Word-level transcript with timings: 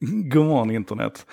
God 0.32 0.46
morgon 0.46 0.70
internet. 0.70 1.26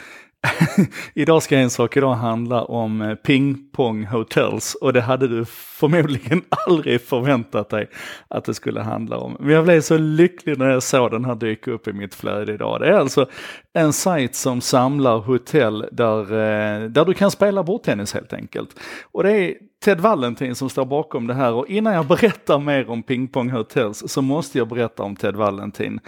idag 1.13 1.43
ska 1.43 1.57
en 1.57 1.69
sak 1.69 1.97
idag 1.97 2.13
handla 2.13 2.63
om 2.63 3.01
eh, 3.01 3.15
Ping 3.15 3.71
Pong 3.71 4.05
hotels 4.05 4.75
och 4.75 4.93
det 4.93 5.01
hade 5.01 5.27
du 5.27 5.45
förmodligen 5.45 6.41
aldrig 6.67 7.01
förväntat 7.01 7.69
dig 7.69 7.89
att 8.27 8.45
det 8.45 8.53
skulle 8.53 8.81
handla 8.81 9.17
om. 9.17 9.37
Men 9.39 9.49
jag 9.49 9.63
blev 9.63 9.81
så 9.81 9.97
lycklig 9.97 10.57
när 10.57 10.69
jag 10.69 10.83
såg 10.83 11.11
den 11.11 11.25
här 11.25 11.35
dyka 11.35 11.71
upp 11.71 11.87
i 11.87 11.93
mitt 11.93 12.15
flöde 12.15 12.53
idag. 12.53 12.79
Det 12.81 12.87
är 12.87 12.93
alltså 12.93 13.25
en 13.73 13.93
sajt 13.93 14.35
som 14.35 14.61
samlar 14.61 15.17
hotell 15.17 15.85
där, 15.91 16.21
eh, 16.21 16.89
där 16.89 17.05
du 17.05 17.13
kan 17.13 17.31
spela 17.31 17.63
bordtennis 17.63 18.13
helt 18.13 18.33
enkelt. 18.33 18.79
Och 19.11 19.23
det 19.23 19.31
är 19.31 19.53
Ted 19.83 19.99
Valentin 19.99 20.55
som 20.55 20.69
står 20.69 20.85
bakom 20.85 21.27
det 21.27 21.33
här 21.33 21.53
och 21.53 21.67
innan 21.67 21.93
jag 21.93 22.07
berättar 22.07 22.59
mer 22.59 22.89
om 22.89 23.03
Ping 23.03 23.27
Pong 23.27 23.49
Hotels 23.49 24.03
så 24.07 24.21
måste 24.21 24.57
jag 24.57 24.67
berätta 24.67 25.03
om 25.03 25.15
Ted 25.15 25.35
Valentin. 25.35 25.99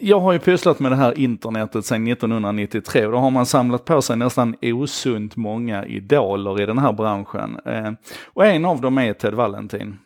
Jag 0.00 0.20
har 0.20 0.32
ju 0.32 0.38
pysslat 0.38 0.80
med 0.80 0.92
det 0.92 0.96
här 0.96 1.18
internetet 1.18 1.86
sedan 1.86 2.08
1993 2.08 3.06
och 3.06 3.12
då 3.12 3.18
har 3.18 3.30
man 3.30 3.46
samlat 3.46 3.84
på 3.84 4.02
sig 4.02 4.16
nästan 4.16 4.56
osunt 4.62 5.36
många 5.36 5.86
idoler 5.86 6.60
i 6.60 6.66
den 6.66 6.78
här 6.78 6.92
branschen. 6.92 7.60
Eh, 7.64 7.92
och 8.24 8.46
en 8.46 8.64
av 8.64 8.80
dem 8.80 8.98
är 8.98 9.12
Ted 9.12 9.34
Valentin. 9.34 9.98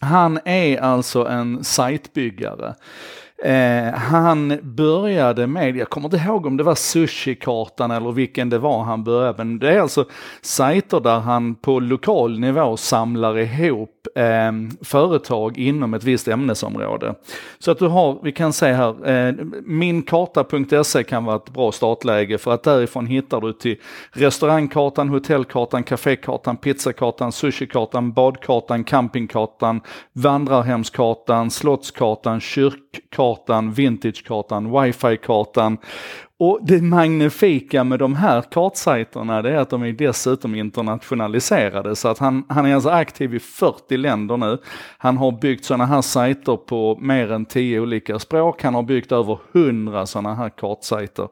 Han 0.00 0.38
är 0.44 0.80
alltså 0.80 1.26
en 1.26 1.64
sajtbyggare. 1.64 2.74
Eh, 3.42 3.94
han 3.94 4.58
började 4.62 5.46
med, 5.46 5.76
jag 5.76 5.90
kommer 5.90 6.06
inte 6.06 6.16
ihåg 6.16 6.46
om 6.46 6.56
det 6.56 6.62
var 6.62 6.74
Sushikartan 6.74 7.90
eller 7.90 8.12
vilken 8.12 8.50
det 8.50 8.58
var 8.58 8.82
han 8.82 9.04
började, 9.04 9.44
men 9.44 9.58
det 9.58 9.74
är 9.74 9.80
alltså 9.80 10.04
sajter 10.42 11.00
där 11.00 11.18
han 11.18 11.54
på 11.54 11.80
lokal 11.80 12.40
nivå 12.40 12.76
samlar 12.76 13.38
ihop 13.38 14.06
eh, 14.14 14.52
företag 14.82 15.58
inom 15.58 15.94
ett 15.94 16.04
visst 16.04 16.28
ämnesområde. 16.28 17.14
Så 17.58 17.70
att 17.70 17.78
du 17.78 17.86
har, 17.86 18.18
vi 18.22 18.32
kan 18.32 18.52
se 18.52 18.72
här, 18.72 19.08
eh, 19.08 19.34
minkarta.se 19.64 21.04
kan 21.04 21.24
vara 21.24 21.36
ett 21.36 21.50
bra 21.50 21.72
startläge 21.72 22.38
för 22.38 22.54
att 22.54 22.62
därifrån 22.62 23.06
hittar 23.06 23.40
du 23.40 23.52
till 23.52 23.76
restaurangkartan, 24.10 25.08
hotellkartan, 25.08 25.82
kafékartan, 25.82 26.56
pizzakartan, 26.56 27.32
sushikartan, 27.32 28.12
badkartan, 28.12 28.84
campingkartan, 28.84 29.80
vandrarhemskartan, 30.12 31.50
slottskartan, 31.50 32.40
kartan, 33.10 33.72
vintagekartan, 33.72 34.70
wifi-kartan 34.70 35.78
och 36.44 36.58
det 36.62 36.82
magnifika 36.82 37.84
med 37.84 37.98
de 37.98 38.16
här 38.16 38.42
kartsajterna 38.42 39.42
det 39.42 39.50
är 39.50 39.56
att 39.56 39.70
de 39.70 39.82
är 39.82 39.92
dessutom 39.92 40.54
internationaliserade 40.54 41.96
så 41.96 42.08
att 42.08 42.18
han, 42.18 42.44
han 42.48 42.66
är 42.66 42.74
alltså 42.74 42.88
aktiv 42.88 43.34
i 43.34 43.38
40 43.38 43.96
länder 43.96 44.36
nu. 44.36 44.58
Han 44.98 45.16
har 45.16 45.32
byggt 45.32 45.64
sådana 45.64 45.86
här 45.86 46.02
sajter 46.02 46.56
på 46.56 46.98
mer 47.00 47.32
än 47.32 47.44
10 47.44 47.80
olika 47.80 48.18
språk. 48.18 48.62
Han 48.62 48.74
har 48.74 48.82
byggt 48.82 49.12
över 49.12 49.38
100 49.52 50.06
sådana 50.06 50.34
här 50.34 50.48
kartsajter. 50.48 51.28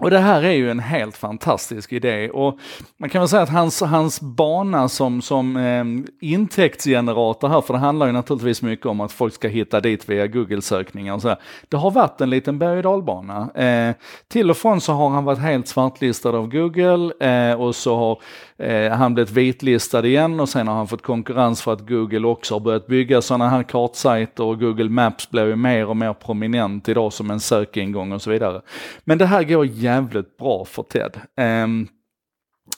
Och 0.00 0.10
det 0.10 0.18
här 0.18 0.42
är 0.42 0.52
ju 0.52 0.70
en 0.70 0.80
helt 0.80 1.16
fantastisk 1.16 1.92
idé 1.92 2.30
och 2.30 2.58
man 2.96 3.10
kan 3.10 3.20
väl 3.20 3.28
säga 3.28 3.42
att 3.42 3.48
hans, 3.48 3.80
hans 3.80 4.20
bana 4.20 4.88
som, 4.88 5.22
som 5.22 5.56
eh, 5.56 5.84
intäktsgenerator 6.20 7.48
här, 7.48 7.60
för 7.60 7.74
det 7.74 7.80
handlar 7.80 8.06
ju 8.06 8.12
naturligtvis 8.12 8.62
mycket 8.62 8.86
om 8.86 9.00
att 9.00 9.12
folk 9.12 9.34
ska 9.34 9.48
hitta 9.48 9.80
dit 9.80 10.08
via 10.08 10.26
Google-sökningar 10.26 11.14
och 11.14 11.22
så. 11.22 11.36
Det 11.68 11.76
har 11.76 11.90
varit 11.90 12.20
en 12.20 12.30
liten 12.30 12.58
berg 12.58 12.76
och 12.76 12.82
dalbana. 12.82 13.50
Eh, 13.54 13.94
till 14.28 14.50
och 14.50 14.56
från 14.56 14.80
så 14.80 14.92
har 14.92 15.08
han 15.08 15.24
varit 15.24 15.38
helt 15.38 15.68
svartlistad 15.68 16.30
av 16.30 16.48
Google 16.48 17.12
eh, 17.20 17.60
och 17.60 17.74
så 17.74 17.96
har 17.96 18.18
Eh, 18.60 18.92
han 18.92 19.14
blivit 19.14 19.32
vitlistad 19.32 20.06
igen 20.06 20.40
och 20.40 20.48
sen 20.48 20.68
har 20.68 20.74
han 20.74 20.86
fått 20.86 21.02
konkurrens 21.02 21.62
för 21.62 21.72
att 21.72 21.88
Google 21.88 22.26
också 22.26 22.54
har 22.54 22.60
börjat 22.60 22.86
bygga 22.86 23.22
sådana 23.22 23.48
här 23.48 23.62
kartsajter 23.62 24.44
och 24.44 24.60
Google 24.60 24.88
Maps 24.88 25.30
blir 25.30 25.46
ju 25.46 25.56
mer 25.56 25.86
och 25.86 25.96
mer 25.96 26.12
prominent 26.12 26.88
idag 26.88 27.12
som 27.12 27.30
en 27.30 27.40
sökingång 27.40 28.12
och 28.12 28.22
så 28.22 28.30
vidare. 28.30 28.60
Men 29.04 29.18
det 29.18 29.26
här 29.26 29.42
går 29.42 29.64
jävligt 29.90 30.36
bra 30.36 30.64
för 30.64 30.82
Ted. 30.82 31.20
Um, 31.36 31.88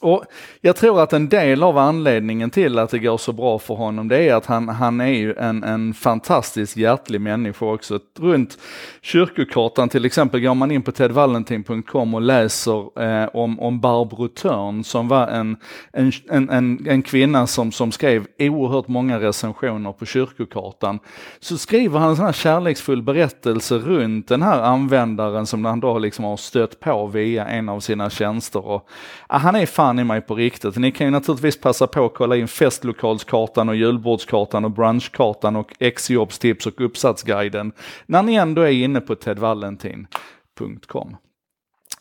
och 0.03 0.25
jag 0.61 0.77
tror 0.77 1.03
att 1.03 1.13
en 1.13 1.29
del 1.29 1.63
av 1.63 1.79
anledningen 1.79 2.51
till 2.51 2.79
att 2.79 2.91
det 2.91 2.99
går 2.99 3.19
så 3.19 3.33
bra 3.33 3.59
för 3.59 3.75
honom 3.75 4.09
det 4.09 4.29
är 4.29 4.35
att 4.35 4.47
han, 4.47 4.69
han 4.69 5.01
är 5.01 5.07
ju 5.07 5.35
en, 5.35 5.65
en 5.65 5.95
fantastiskt 5.95 6.77
hjärtlig 6.77 7.21
människa 7.21 7.67
också. 7.67 7.99
Runt 8.19 8.59
kyrkokartan 9.03 9.89
till 9.89 10.05
exempel 10.05 10.41
går 10.41 10.55
man 10.55 10.71
in 10.71 10.83
på 10.83 10.93
tedvalentin.com 10.93 12.15
och 12.15 12.23
läser 12.23 13.03
eh, 13.03 13.29
om, 13.35 13.61
om 13.61 13.81
Barbro 13.81 14.29
Törn 14.29 14.85
som 14.85 15.09
var 15.09 15.29
en, 15.29 15.57
en, 15.93 16.13
en, 16.31 16.87
en, 16.89 17.03
kvinna 17.03 17.47
som, 17.47 17.73
som 17.73 17.93
skrev 17.93 18.27
oerhört 18.39 18.89
många 18.89 19.21
recensioner 19.21 19.93
på 19.93 20.07
kyrkokartan. 20.07 20.99
Så 21.41 21.59
skriver 21.59 21.99
han 21.99 22.11
en 22.11 22.17
sån 22.17 22.25
här 22.25 22.33
kärleksfull 22.33 23.03
berättelse 23.03 23.75
runt 23.79 24.29
den 24.29 24.43
här 24.43 24.63
användaren 24.63 25.47
som 25.47 25.65
han 25.65 25.81
då 25.81 25.99
liksom 25.99 26.25
har 26.25 26.37
stött 26.37 26.81
på 26.81 27.07
via 27.07 27.47
en 27.47 27.69
av 27.69 27.81
sina 27.81 28.11
tjänster. 28.11 28.67
Och, 28.67 28.89
ah, 29.27 29.39
han 29.39 29.55
är 29.57 29.67
fan 29.67 29.92
i 29.99 30.05
mig 30.05 30.21
på 30.21 30.35
riktigt. 30.35 30.77
Ni 30.77 30.93
kan 30.93 31.07
ju 31.07 31.11
naturligtvis 31.11 31.61
passa 31.61 31.87
på 31.87 32.05
att 32.05 32.15
kolla 32.15 32.37
in 32.37 32.49
festlokalskartan 32.49 33.69
och 33.69 33.77
julbordskartan 33.77 34.65
och 34.65 34.71
brunchkartan 34.71 35.57
och 35.57 35.75
exjobbstips 35.79 36.67
och 36.67 36.81
uppsatsguiden 36.81 37.73
när 38.07 38.23
ni 38.23 38.35
ändå 38.35 38.63
är 38.63 38.71
inne 38.71 39.01
på 39.01 39.15
tedvalentin.com. 39.15 41.09
Um, 41.09 41.17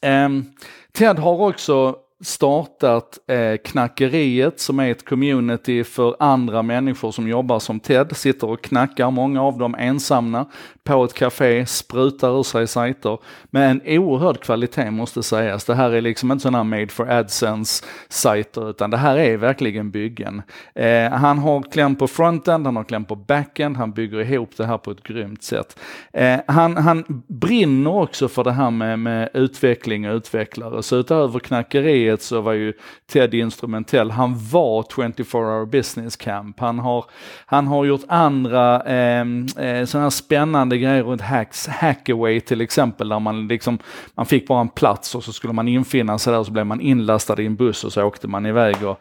ehm, 0.02 0.46
Ted 0.92 1.20
har 1.20 1.50
också 1.50 1.96
startat 2.22 3.20
eh, 3.28 3.58
Knackeriet 3.58 4.60
som 4.60 4.80
är 4.80 4.92
ett 4.92 5.06
community 5.06 5.84
för 5.84 6.16
andra 6.20 6.62
människor 6.62 7.12
som 7.12 7.28
jobbar 7.28 7.60
som 7.60 7.80
Ted, 7.80 8.18
sitter 8.18 8.50
och 8.50 8.62
knackar, 8.62 9.12
många 9.12 9.44
av 9.44 9.58
dem 9.58 9.76
ensamma, 9.80 10.46
på 10.84 11.04
ett 11.04 11.14
café, 11.14 11.66
sprutar 11.66 12.40
ur 12.40 12.44
sig 12.44 12.68
sajter 12.68 13.18
med 13.50 13.72
en 13.72 13.82
oerhörd 13.86 14.40
kvalitet 14.40 14.92
måste 14.92 15.24
sägas. 15.24 15.66
Det 15.66 15.76
här 15.76 15.92
är 15.92 16.02
liksom 16.02 16.32
inte 16.32 16.42
sådana 16.42 16.64
made 16.64 16.88
for 16.88 17.10
AdSense 17.10 17.86
sajter 18.10 18.70
utan 18.70 18.90
det 18.90 18.98
här 18.98 19.18
är 19.18 19.38
verkligen 19.38 19.92
byggen. 19.92 20.42
Eh, 20.76 21.12
han 21.12 21.38
har 21.38 21.72
kläm 21.72 21.96
på 21.96 22.08
frontend, 22.08 22.66
han 22.66 22.76
har 22.76 22.84
kläm 22.84 23.06
på 23.06 23.16
backend, 23.16 23.78
han 23.78 23.92
bygger 23.92 24.20
ihop 24.22 24.50
det 24.58 24.66
här 24.66 24.78
på 24.78 24.92
ett 24.92 25.04
grymt 25.04 25.44
sätt. 25.44 25.80
Eh, 26.14 26.40
han, 26.48 26.78
han 26.78 27.24
brinner 27.28 27.96
också 27.96 28.28
för 28.28 28.44
det 28.44 28.52
här 28.52 28.72
med, 28.72 29.00
med 29.00 29.30
utveckling 29.34 30.10
och 30.10 30.16
utvecklare, 30.16 30.84
så 30.84 30.96
utöver 30.96 31.40
knackeriet 31.40 32.11
så 32.18 32.42
var 32.42 32.54
ju 32.54 32.74
Ted 33.12 33.34
instrumentell. 33.34 34.12
Han 34.12 34.36
var 34.52 34.86
24 34.96 35.42
hour 35.42 35.66
business 35.66 36.16
camp, 36.16 36.60
han 36.60 36.80
har, 36.80 37.06
han 37.46 37.68
har 37.68 37.86
gjort 37.86 38.02
andra 38.08 38.82
ehm, 38.82 39.46
eh, 39.58 39.86
sådana 39.86 40.06
här 40.06 40.10
spännande 40.10 40.78
grejer 40.78 41.04
runt 41.04 41.22
hacks, 41.22 41.68
Hackaway 41.68 42.42
till 42.42 42.62
exempel, 42.62 43.10
där 43.10 43.20
man 43.20 43.48
liksom, 43.48 43.80
man 44.16 44.26
fick 44.26 44.48
bara 44.48 44.62
en 44.62 44.70
plats 44.70 45.16
och 45.16 45.24
så 45.24 45.34
skulle 45.34 45.54
man 45.54 45.68
infinna 45.68 46.18
sig 46.18 46.34
där 46.34 46.40
och 46.40 46.46
så 46.46 46.52
blev 46.52 46.66
man 46.66 46.82
inlastad 46.82 47.42
i 47.42 47.46
en 47.46 47.56
buss 47.56 47.84
och 47.84 47.94
så 47.94 48.04
åkte 48.04 48.28
man 48.28 48.46
iväg 48.46 48.84
och, 48.84 49.00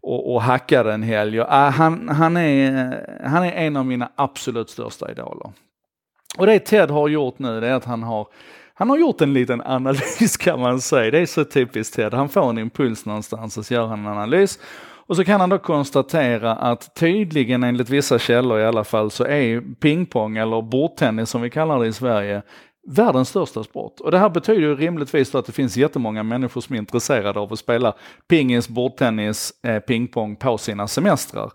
och, 0.00 0.34
och 0.34 0.42
hackade 0.42 0.92
en 0.92 1.02
helg. 1.02 1.40
Och, 1.40 1.52
äh, 1.52 1.70
han, 1.70 2.08
han, 2.08 2.36
är, 2.36 3.06
han 3.24 3.44
är 3.44 3.52
en 3.52 3.76
av 3.76 3.86
mina 3.86 4.10
absolut 4.16 4.70
största 4.70 5.10
idoler. 5.10 5.52
Och 6.38 6.46
det 6.46 6.58
Ted 6.58 6.90
har 6.90 7.08
gjort 7.08 7.38
nu, 7.38 7.60
det 7.60 7.68
är 7.68 7.74
att 7.74 7.84
han 7.84 8.02
har 8.02 8.26
han 8.82 8.90
har 8.90 8.98
gjort 8.98 9.20
en 9.20 9.32
liten 9.32 9.62
analys 9.64 10.36
kan 10.36 10.60
man 10.60 10.80
säga. 10.80 11.10
Det 11.10 11.18
är 11.18 11.26
så 11.26 11.44
typiskt 11.44 11.94
Ted. 11.94 12.14
Han 12.14 12.28
får 12.28 12.50
en 12.50 12.58
impuls 12.58 13.06
någonstans 13.06 13.58
och 13.58 13.66
så 13.66 13.74
gör 13.74 13.86
han 13.86 14.00
en 14.00 14.06
analys. 14.06 14.58
Och 15.06 15.16
så 15.16 15.24
kan 15.24 15.40
han 15.40 15.50
då 15.50 15.58
konstatera 15.58 16.54
att 16.54 16.94
tydligen 16.94 17.62
enligt 17.62 17.90
vissa 17.90 18.18
källor 18.18 18.60
i 18.60 18.64
alla 18.64 18.84
fall 18.84 19.10
så 19.10 19.24
är 19.24 19.60
pingpong 19.80 20.36
eller 20.36 20.62
bordtennis 20.62 21.30
som 21.30 21.42
vi 21.42 21.50
kallar 21.50 21.80
det 21.80 21.86
i 21.86 21.92
Sverige 21.92 22.42
världens 22.88 23.28
största 23.28 23.64
sport. 23.64 24.00
Och 24.00 24.10
det 24.10 24.18
här 24.18 24.28
betyder 24.28 24.60
ju 24.60 24.74
rimligtvis 24.74 25.34
att 25.34 25.46
det 25.46 25.52
finns 25.52 25.76
jättemånga 25.76 26.22
människor 26.22 26.60
som 26.60 26.74
är 26.74 26.78
intresserade 26.78 27.40
av 27.40 27.52
att 27.52 27.58
spela 27.58 27.94
pingis, 28.28 28.68
bordtennis, 28.68 29.52
eh, 29.62 29.78
pingpong 29.78 30.36
på 30.36 30.58
sina 30.58 30.88
semestrar. 30.88 31.52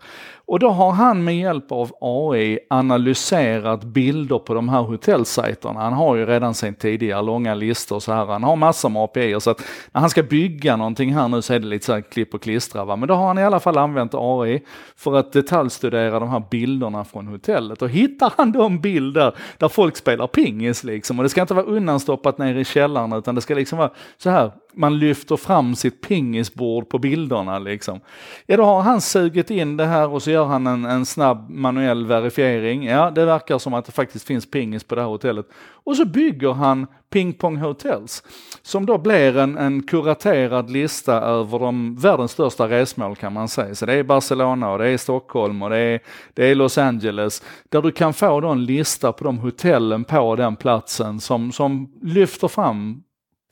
Och 0.48 0.58
då 0.58 0.68
har 0.70 0.92
han 0.92 1.24
med 1.24 1.38
hjälp 1.38 1.72
av 1.72 1.92
AI 2.00 2.58
analyserat 2.70 3.84
bilder 3.84 4.38
på 4.38 4.54
de 4.54 4.68
här 4.68 4.82
hotellsajterna. 4.82 5.80
Han 5.80 5.92
har 5.92 6.16
ju 6.16 6.26
redan 6.26 6.54
sedan 6.54 6.74
tidigare 6.74 7.22
långa 7.22 7.54
listor 7.54 8.00
så 8.00 8.12
här. 8.12 8.26
Han 8.26 8.42
har 8.42 8.56
massor 8.56 8.88
med 8.88 9.02
API 9.02 9.40
så 9.40 9.50
att 9.50 9.62
när 9.92 10.00
han 10.00 10.10
ska 10.10 10.22
bygga 10.22 10.76
någonting 10.76 11.14
här 11.14 11.28
nu 11.28 11.42
så 11.42 11.54
är 11.54 11.58
det 11.58 11.66
lite 11.66 11.84
så 11.86 11.92
här 11.92 12.00
klipp 12.00 12.34
och 12.34 12.42
klistra. 12.42 12.84
Va? 12.84 12.96
Men 12.96 13.08
då 13.08 13.14
har 13.14 13.26
han 13.26 13.38
i 13.38 13.44
alla 13.44 13.60
fall 13.60 13.78
använt 13.78 14.14
AI 14.14 14.62
för 14.96 15.14
att 15.14 15.32
detaljstudera 15.32 16.20
de 16.20 16.28
här 16.28 16.42
bilderna 16.50 17.04
från 17.04 17.26
hotellet. 17.26 17.82
Och 17.82 17.90
hittar 17.90 18.32
han 18.36 18.52
då 18.52 18.64
en 18.64 18.80
bild 18.80 19.14
där, 19.14 19.34
där 19.58 19.68
folk 19.68 19.96
spelar 19.96 20.26
pingis 20.26 20.84
liksom 20.84 21.18
och 21.18 21.22
det 21.22 21.28
ska 21.28 21.40
inte 21.40 21.54
vara 21.54 21.66
undanstoppat 21.66 22.38
nere 22.38 22.60
i 22.60 22.64
källaren 22.64 23.12
utan 23.12 23.34
det 23.34 23.40
ska 23.40 23.54
liksom 23.54 23.78
vara 23.78 23.90
så 24.18 24.30
här 24.30 24.52
man 24.74 24.98
lyfter 24.98 25.36
fram 25.36 25.76
sitt 25.76 26.00
pingisbord 26.00 26.88
på 26.88 26.98
bilderna 26.98 27.58
liksom. 27.58 28.00
Ja, 28.46 28.56
då 28.56 28.64
har 28.64 28.82
han 28.82 29.00
sugit 29.00 29.50
in 29.50 29.76
det 29.76 29.86
här 29.86 30.08
och 30.08 30.22
så 30.22 30.30
gör 30.30 30.44
han 30.44 30.66
en, 30.66 30.84
en 30.84 31.06
snabb 31.06 31.50
manuell 31.50 32.06
verifiering. 32.06 32.84
Ja, 32.84 33.10
det 33.10 33.24
verkar 33.24 33.58
som 33.58 33.74
att 33.74 33.84
det 33.84 33.92
faktiskt 33.92 34.26
finns 34.26 34.50
pingis 34.50 34.84
på 34.84 34.94
det 34.94 35.00
här 35.00 35.08
hotellet. 35.08 35.46
Och 35.84 35.96
så 35.96 36.04
bygger 36.04 36.52
han 36.52 36.86
Ping 37.10 37.32
Pong 37.32 37.56
Hotels, 37.56 38.22
som 38.62 38.86
då 38.86 38.98
blir 38.98 39.36
en, 39.36 39.58
en 39.58 39.82
kuraterad 39.82 40.70
lista 40.70 41.14
över 41.14 41.58
de 41.58 41.96
världens 41.96 42.32
största 42.32 42.68
resmål 42.68 43.16
kan 43.16 43.32
man 43.32 43.48
säga. 43.48 43.74
Så 43.74 43.86
det 43.86 43.94
är 43.94 44.02
Barcelona 44.02 44.70
och 44.70 44.78
det 44.78 44.88
är 44.88 44.98
Stockholm 44.98 45.62
och 45.62 45.70
det 45.70 45.78
är, 45.78 46.00
det 46.34 46.44
är 46.44 46.54
Los 46.54 46.78
Angeles, 46.78 47.42
där 47.68 47.82
du 47.82 47.92
kan 47.92 48.14
få 48.14 48.40
då 48.40 48.48
en 48.48 48.64
lista 48.64 49.12
på 49.12 49.24
de 49.24 49.38
hotellen 49.38 50.04
på 50.04 50.36
den 50.36 50.56
platsen 50.56 51.20
som, 51.20 51.52
som 51.52 51.92
lyfter 52.02 52.48
fram 52.48 53.02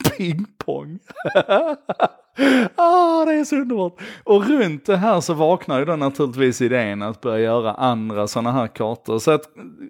pingpong. 0.09 0.99
ah, 2.75 3.25
det 3.25 3.33
är 3.33 3.43
så 3.43 3.55
underbart! 3.55 4.01
Och 4.23 4.47
runt 4.47 4.85
det 4.85 4.97
här 4.97 5.21
så 5.21 5.33
vaknar 5.33 5.79
ju 5.79 5.85
då 5.85 5.95
naturligtvis 5.95 6.61
idén 6.61 7.01
att 7.01 7.21
börja 7.21 7.39
göra 7.39 7.73
andra 7.73 8.27
sådana 8.27 8.51
här 8.51 8.67
kartor. 8.67 9.19
Så 9.19 9.31
att, 9.31 9.43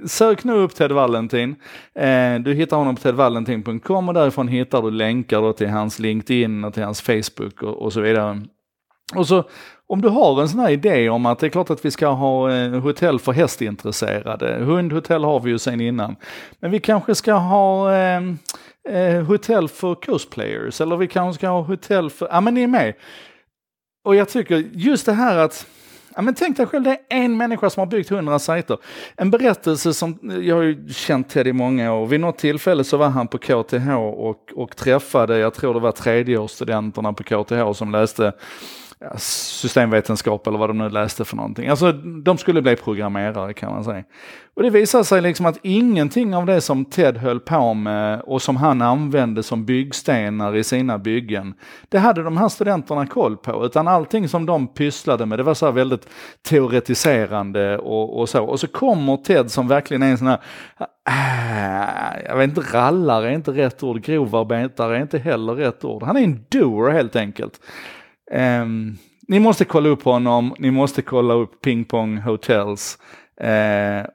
sök 0.06 0.44
nu 0.44 0.54
upp 0.54 0.76
Ted 0.76 0.92
Valentin. 0.92 1.56
Eh, 1.96 2.36
du 2.36 2.54
hittar 2.54 2.78
honom 2.78 2.96
på 2.96 3.02
tedvalentin.com 3.02 4.08
och 4.08 4.14
därifrån 4.14 4.48
hittar 4.48 4.82
du 4.82 4.92
länkar 4.92 5.42
då 5.42 5.54
till 5.54 5.70
hans 5.70 6.00
LinkedIn 6.00 6.64
och 6.64 6.74
till 6.74 6.84
hans 6.84 7.02
Facebook 7.02 7.64
och, 7.64 7.82
och 7.82 7.94
så 7.94 8.02
vidare. 8.02 8.42
Och 9.16 9.28
så 9.28 9.44
om 9.90 10.02
du 10.02 10.10
har 10.10 10.42
en 10.42 10.50
sån 10.50 10.60
här 10.60 10.70
idé 10.70 11.10
om 11.10 11.26
att 11.26 11.40
det 11.40 11.48
är 11.48 11.50
klart 11.50 11.70
att 11.70 11.86
vi 11.86 11.92
ska 11.92 12.08
ha 12.08 12.52
eh, 12.52 12.80
hotell 12.80 13.20
för 13.20 13.32
hästintresserade, 13.32 14.58
hundhotell 14.66 15.24
har 15.24 15.40
vi 15.40 15.52
ju 15.52 15.60
sen 15.60 15.82
innan, 15.82 16.16
men 16.60 16.72
vi 16.72 16.80
kanske 16.80 17.16
ska 17.16 17.34
ha 17.34 17.96
eh, 17.96 18.22
eh, 18.88 19.24
hotell 19.24 19.68
för 19.68 19.96
cosplayers 19.96 20.82
eller 20.82 20.98
vi 20.98 21.08
kanske 21.08 21.40
ska 21.40 21.48
ha 21.48 21.62
hotell 21.62 22.10
för, 22.10 22.28
ja 22.32 22.42
men 22.42 22.54
ni 22.54 22.64
är 22.64 22.68
med. 22.68 22.94
Och 24.04 24.16
jag 24.16 24.30
tycker 24.30 24.64
just 24.74 25.06
det 25.06 25.14
här 25.14 25.38
att 25.38 25.68
Ja, 26.18 26.22
men 26.24 26.34
tänk 26.34 26.58
dig 26.58 26.66
själv, 26.66 26.84
det 26.84 26.92
är 26.92 26.98
en 27.10 27.38
människa 27.38 27.70
som 27.70 27.82
har 27.82 27.86
byggt 27.86 28.10
hundra 28.10 28.40
sajter. 28.40 28.78
En 29.16 29.32
berättelse 29.32 29.94
som, 29.94 30.20
jag 30.42 30.56
har 30.56 30.64
ju 30.64 30.90
känt 30.90 31.30
Ted 31.30 31.48
i 31.48 31.54
många 31.54 31.94
år. 31.94 32.08
Vid 32.08 32.20
något 32.20 32.38
tillfälle 32.38 32.84
så 32.84 32.98
var 32.98 33.10
han 33.10 33.28
på 33.28 33.38
KTH 33.38 33.94
och, 33.96 34.52
och 34.56 34.76
träffade, 34.76 35.38
jag 35.38 35.54
tror 35.54 35.74
det 35.74 35.80
var 35.80 35.92
tredjeårsstudenterna 35.92 37.14
på 37.14 37.24
KTH 37.24 37.74
som 37.74 37.92
läste 37.92 38.34
systemvetenskap 39.18 40.48
eller 40.48 40.58
vad 40.58 40.70
de 40.70 40.78
nu 40.78 40.90
läste 40.90 41.26
för 41.26 41.36
någonting. 41.36 41.68
Alltså 41.68 41.92
de 41.92 42.38
skulle 42.38 42.62
bli 42.62 42.76
programmerare 42.76 43.54
kan 43.54 43.72
man 43.72 43.84
säga. 43.84 44.04
Och 44.56 44.64
det 44.64 44.70
visade 44.70 45.04
sig 45.04 45.22
liksom 45.22 45.46
att 45.46 45.60
ingenting 45.64 46.36
av 46.36 46.46
det 46.46 46.62
som 46.62 46.86
Ted 46.86 47.18
höll 47.18 47.40
på 47.40 47.74
med 47.74 48.22
och 48.22 48.42
som 48.42 48.56
han 48.56 48.82
använde 48.82 49.44
som 49.44 49.66
byggstenar 49.66 50.56
i 50.56 50.64
sina 50.64 50.98
byggen, 50.98 51.54
det 51.90 52.00
hade 52.00 52.24
de 52.24 52.38
här 52.38 52.50
studenterna 52.50 53.08
koll 53.08 53.38
på. 53.38 53.66
Utan 53.66 53.88
allting 53.88 54.28
som 54.28 54.46
de 54.46 54.68
pysslade 54.68 55.26
med, 55.26 55.40
det 55.40 55.44
var 55.44 55.54
så 55.54 55.66
här 55.66 55.74
väldigt 55.74 56.10
teoretiserande 56.42 57.78
och, 57.78 58.20
och 58.20 58.30
så. 58.30 58.44
Och 58.44 58.60
så 58.60 58.68
kommer 58.68 59.18
Ted 59.18 59.52
som 59.52 59.68
verkligen 59.68 60.04
är 60.04 60.12
en 60.12 60.18
sån 60.18 60.28
här, 60.28 60.40
äh, 61.10 62.26
jag 62.26 62.38
vet 62.38 62.50
inte, 62.50 62.78
rallare 62.78 63.28
är 63.28 63.32
inte 63.32 63.52
rätt 63.52 63.84
ord, 63.84 64.02
grovarbetare 64.02 64.98
är 64.98 65.02
inte 65.02 65.18
heller 65.18 65.54
rätt 65.54 65.86
ord. 65.86 66.04
Han 66.04 66.18
är 66.18 66.22
en 66.22 66.46
doer 66.50 66.92
helt 66.92 67.16
enkelt. 67.16 67.60
Um, 68.32 68.98
ni 69.28 69.40
måste 69.40 69.66
kolla 69.66 69.90
upp 69.90 70.04
honom, 70.04 70.56
ni 70.60 70.72
måste 70.72 71.02
kolla 71.02 71.34
upp 71.34 71.62
Ping 71.62 71.86
Pong 71.86 72.18
Hotels. 72.18 72.98
Uh, 73.44 74.10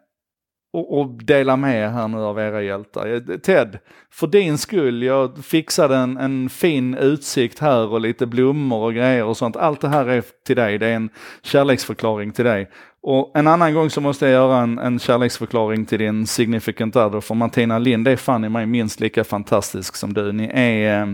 och, 0.73 1.00
och, 1.00 1.09
dela 1.25 1.56
med 1.56 1.82
er 1.82 1.88
här 1.88 2.09
nu 2.09 2.19
av 2.19 2.38
era 2.38 2.62
hjältar. 2.62 3.14
Eh, 3.14 3.37
Ted, 3.38 3.79
för 4.11 4.26
din 4.26 4.59
skull, 4.59 5.03
jag 5.03 5.44
fixade 5.44 5.97
en, 5.97 6.17
en 6.17 6.49
fin 6.49 6.94
utsikt 6.94 7.59
här 7.59 7.93
och 7.93 8.00
lite 8.00 8.26
blommor 8.26 8.85
och 8.85 8.94
grejer 8.94 9.25
och 9.25 9.37
sånt. 9.37 9.56
Allt 9.56 9.81
det 9.81 9.88
här 9.88 10.06
är 10.06 10.25
till 10.47 10.56
dig, 10.56 10.79
det 10.79 10.87
är 10.87 10.94
en 10.94 11.11
kärleksförklaring 11.43 12.32
till 12.32 12.44
dig. 12.44 12.70
Och 13.03 13.32
en 13.35 13.47
annan 13.47 13.75
gång 13.75 13.91
så 13.91 14.00
måste 14.00 14.25
jag 14.25 14.32
göra 14.32 14.59
en, 14.59 14.79
en 14.79 14.99
kärleksförklaring 14.99 15.85
till 15.85 15.99
din 15.99 16.26
significant 16.26 16.97
other, 16.97 17.20
för 17.20 17.35
Martina 17.35 17.79
Lind 17.79 18.09
är 18.09 18.17
fan 18.17 18.44
i 18.44 18.49
mig 18.49 18.67
minst 18.67 19.00
lika 19.00 19.25
fantastisk 19.25 19.97
som 19.97 20.12
du. 20.14 20.32
Ni 20.32 20.50
är... 20.55 21.03
Eh, 21.03 21.06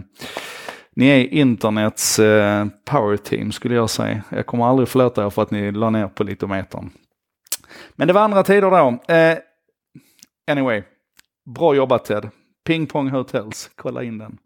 ni 0.98 1.06
är 1.06 1.34
internets 1.34 2.18
eh, 2.18 2.66
power 2.84 3.16
team 3.16 3.52
skulle 3.52 3.74
jag 3.74 3.90
säga. 3.90 4.22
Jag 4.28 4.46
kommer 4.46 4.66
aldrig 4.66 4.88
förlåta 4.88 5.26
er 5.26 5.30
för 5.30 5.42
att 5.42 5.50
ni 5.50 5.72
la 5.72 5.90
ner 5.90 6.08
på 6.08 6.24
litometern. 6.24 6.90
Men 7.96 8.08
det 8.08 8.14
var 8.14 8.20
andra 8.20 8.42
tider 8.42 8.70
då. 8.70 9.14
Eh, 9.14 9.38
anyway, 10.50 10.82
bra 11.54 11.74
jobbat 11.74 12.04
Ted. 12.04 12.30
Ping 12.66 12.86
Pong 12.86 13.08
Hotels, 13.08 13.70
kolla 13.74 14.02
in 14.02 14.18
den. 14.18 14.38